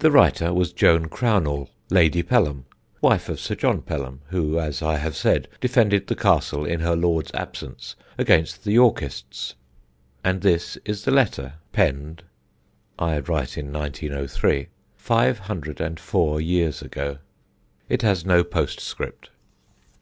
[0.00, 2.64] The writer was Joan Crownall, Lady Pelham,
[3.00, 6.96] wife of Sir John Pelham, who, as I have said, defended the castle, in her
[6.96, 9.54] Lord's absence, against the Yorkists,
[10.24, 12.24] and this is the letter, penned
[12.98, 17.18] (I write in 1903) five hundred and four years ago.
[17.88, 19.30] (It has no postscript.)